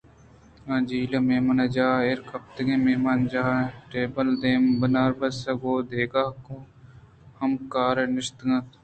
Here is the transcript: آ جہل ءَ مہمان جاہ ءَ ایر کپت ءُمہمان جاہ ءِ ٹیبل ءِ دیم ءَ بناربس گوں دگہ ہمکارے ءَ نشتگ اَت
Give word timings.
آ 0.73 0.75
جہل 0.87 1.13
ءَ 1.17 1.27
مہمان 1.27 1.59
جاہ 1.75 1.95
ءَ 2.01 2.05
ایر 2.05 2.19
کپت 2.29 2.55
ءُمہمان 2.61 3.19
جاہ 3.31 3.49
ءِ 3.69 3.73
ٹیبل 3.89 4.27
ءِ 4.33 4.39
دیم 4.41 4.63
ءَ 4.73 4.77
بناربس 4.79 5.39
گوں 5.61 5.79
دگہ 5.89 6.25
ہمکارے 7.39 8.03
ءَ 8.07 8.13
نشتگ 8.15 8.49
اَت 8.53 8.69